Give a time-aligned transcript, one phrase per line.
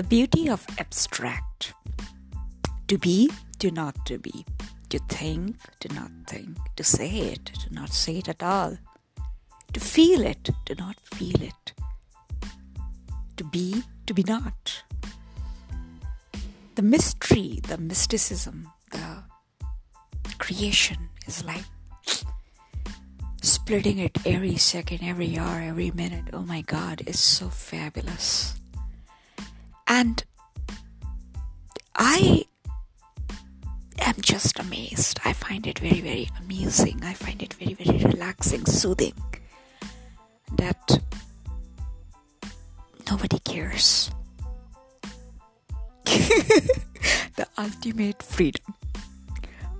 [0.00, 1.74] The beauty of abstract.
[2.88, 4.46] To be, to not to be.
[4.88, 6.56] To think, to not think.
[6.76, 8.78] To say it, to not say it at all.
[9.74, 11.74] To feel it, to not feel it.
[13.36, 14.84] To be, to be not.
[16.76, 19.24] The mystery, the mysticism, the
[20.38, 21.66] creation is like
[23.42, 26.30] splitting it every second, every hour, every minute.
[26.32, 28.59] Oh my God, it's so fabulous.
[29.90, 30.22] And
[31.96, 32.44] I
[33.98, 35.18] am just amazed.
[35.24, 37.00] I find it very, very amusing.
[37.02, 39.14] I find it very, very relaxing, soothing
[40.56, 41.00] that
[43.10, 44.12] nobody cares.
[46.04, 48.74] the ultimate freedom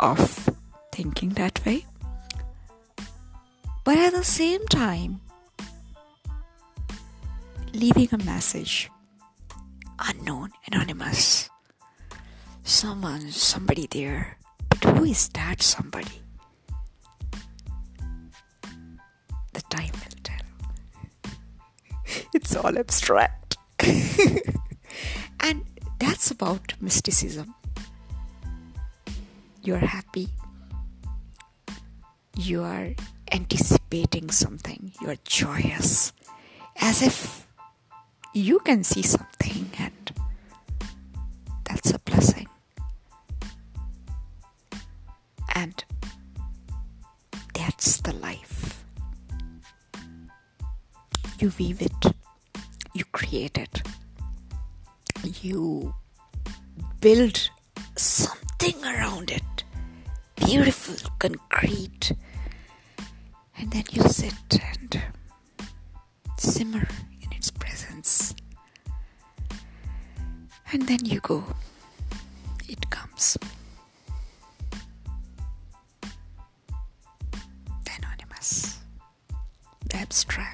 [0.00, 0.50] of
[0.90, 1.86] thinking that way.
[3.84, 5.20] But at the same time,
[7.72, 8.90] leaving a message
[10.08, 11.50] unknown, anonymous.
[12.64, 14.38] Someone, somebody there.
[14.68, 16.22] But who is that somebody?
[19.52, 21.32] The time will tell.
[22.34, 23.56] it's all abstract.
[25.40, 25.64] and
[25.98, 27.54] that's about mysticism.
[29.62, 30.28] You're happy.
[32.36, 32.94] You are
[33.30, 34.92] anticipating something.
[35.00, 36.12] You're joyous.
[36.80, 37.46] As if
[38.32, 40.12] you can see something and
[41.64, 42.48] that's a blessing.
[45.54, 45.84] And
[47.54, 48.84] that's the life.
[51.38, 52.14] You weave it.
[52.94, 53.82] You create it.
[55.42, 55.94] You
[57.00, 57.50] build
[57.96, 59.64] something around it.
[60.36, 62.12] Beautiful concrete.
[63.58, 65.02] And then you sit and
[66.38, 66.88] simmer
[70.72, 71.44] and then you go.
[72.68, 73.36] It comes.
[77.98, 78.78] Anonymous,
[79.92, 80.51] abstract.